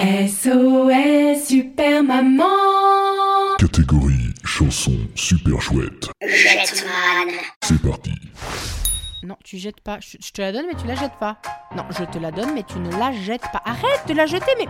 [0.00, 2.44] SOS Super Maman
[3.58, 6.08] Catégorie chanson super chouette.
[6.22, 7.34] Jetman.
[7.64, 8.12] C'est parti.
[9.24, 9.98] Non, tu jettes pas.
[9.98, 11.38] Je, je te la donne, mais tu la jettes pas.
[11.76, 13.60] Non, je te la donne, mais tu ne la jettes pas.
[13.64, 14.68] Arrête de la jeter, mais.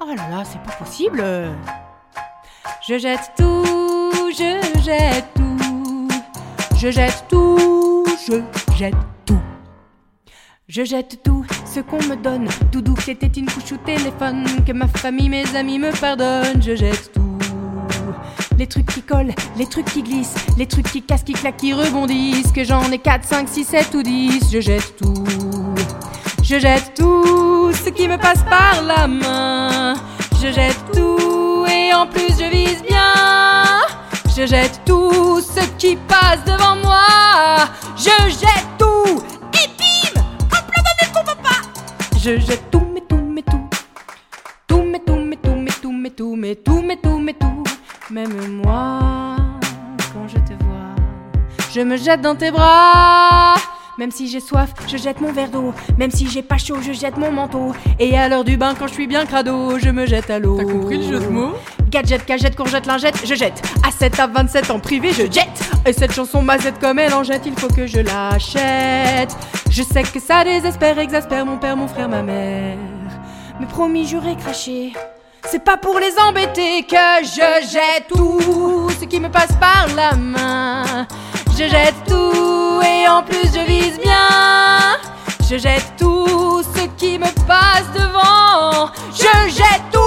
[0.00, 1.24] Oh là là, c'est pas possible.
[2.86, 6.08] Je jette tout, je jette tout.
[6.76, 9.17] Je jette tout, je jette tout.
[10.68, 12.46] Je jette tout ce qu'on me donne.
[12.70, 14.44] Doudou qui était une couche au téléphone.
[14.66, 16.62] Que ma famille, mes amis me pardonnent.
[16.62, 17.38] Je jette tout.
[18.58, 21.72] Les trucs qui collent, les trucs qui glissent, les trucs qui cassent, qui claquent, qui
[21.72, 22.52] rebondissent.
[22.52, 24.50] Que j'en ai 4, 5, 6, 7 ou 10.
[24.52, 25.24] Je jette tout.
[26.42, 29.94] Je jette tout ce qui me passe par la main.
[30.42, 33.14] Je jette tout et en plus je vise bien.
[34.36, 37.68] Je jette tout ce qui passe devant moi.
[37.96, 39.22] Je jette tout
[42.28, 43.58] Je jette tout, mais tout, mais tout.
[44.66, 47.64] Tout, mais tout, mais tout, mais tout, mais tout, mais tout, mais tout, mais tout.
[48.10, 49.36] Même moi,
[50.12, 50.94] quand je te vois,
[51.72, 53.54] je me jette dans tes bras.
[53.98, 55.72] Même si j'ai soif, je jette mon verre d'eau.
[55.96, 57.72] Même si j'ai pas chaud, je jette mon manteau.
[57.98, 60.58] Et à l'heure du bain, quand je suis bien crado, je me jette à l'eau.
[60.58, 61.54] T'as compris le jeu de mots?
[61.88, 63.62] Gadget, cagette, courgette, lingette, je jette.
[63.86, 65.70] À 7 à 27 en privé, je jette.
[65.86, 69.34] Et cette chanson mazette comme elle en jette, il faut que je l'achète.
[69.70, 72.76] Je sais que ça désespère, exaspère mon père, mon frère, ma mère.
[73.58, 74.92] Mais promis, j'aurais craché.
[75.50, 80.14] C'est pas pour les embêter que je jette tout ce qui me passe par la
[80.14, 81.06] main.
[81.52, 84.98] Je jette tout et en plus je vise bien.
[85.50, 88.90] Je jette tout ce qui me passe devant.
[89.14, 89.97] Je jette tout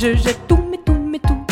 [0.00, 1.44] Je jette tout, mais tout, mais tout.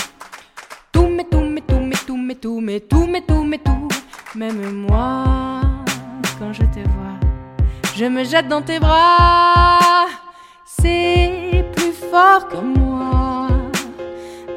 [0.90, 3.88] Tout, mais tout, mais tout, mais tout, mais tout, mais tout, mais tout, mais tout.
[4.34, 5.60] Même moi,
[6.38, 7.18] quand je te vois,
[7.94, 10.06] je me jette dans tes bras.
[10.64, 13.48] C'est plus fort que moi.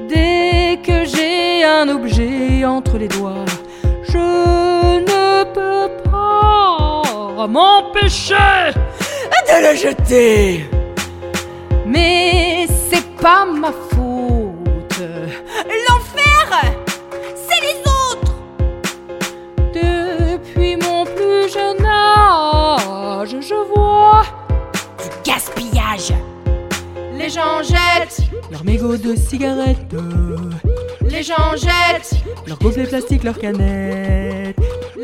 [0.08, 3.44] Dès que j'ai un objet entre les doigts,
[4.08, 8.72] je ne peux pas m'empêcher
[9.50, 10.66] de le jeter.
[11.86, 15.00] Mais c'est pas ma faute.
[15.88, 16.48] L'enfer,
[17.36, 18.34] c'est les autres.
[19.74, 24.24] Depuis mon plus jeune âge, je vois
[24.98, 26.14] du gaspillage.
[27.14, 28.22] Les gens jettent
[28.52, 29.96] leurs mégots de cigarettes.
[31.04, 32.16] Les gens jettent
[32.48, 34.41] leurs gobelets plastiques, leurs canettes.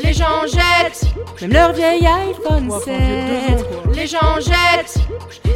[0.02, 2.96] Les gens jettent même leur vieil iPhone 7.
[3.94, 4.98] Les gens jettent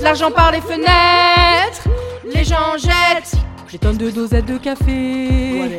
[0.01, 1.89] l'argent par les fenêtres.
[2.25, 3.35] Les gens jettent
[3.71, 5.71] des tonnes de dosettes de café.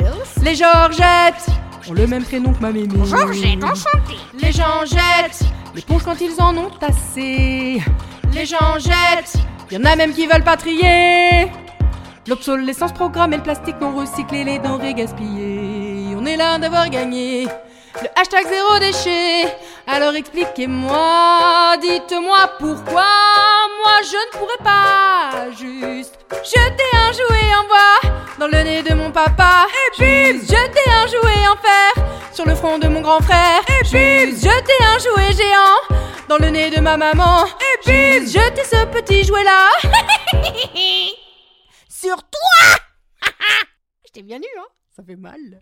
[0.43, 1.47] Les Georgettes
[1.89, 2.87] ont le même prénom que ma mémé.
[3.05, 4.19] Georgette, enchantée.
[4.41, 5.43] Les gens jettent
[5.75, 7.81] l'éponge quand ils en ont assez.
[8.33, 9.35] Les gens jettent,
[9.71, 11.51] y en a même qui veulent pas trier.
[12.27, 16.15] L'obsolescence programmée, le plastique non recyclé, les denrées gaspillées.
[16.17, 17.47] On est là d'avoir gagné.
[18.01, 19.55] Le hashtag zéro déchet.
[19.85, 23.05] Alors expliquez-moi, dites-moi pourquoi
[23.83, 28.93] moi je ne pourrais pas juste jeter un jouet en bois dans le nez de
[28.95, 29.67] mon papa.
[29.69, 33.61] Et puis jeter un jouet en fer sur le front de mon grand frère.
[33.69, 37.45] Et puis jeter un jouet géant dans le nez de ma maman.
[37.45, 39.69] Et puis jeter ce petit jouet là
[41.89, 42.77] sur toi.
[44.07, 45.61] Je t'ai bien eu, hein Ça fait mal.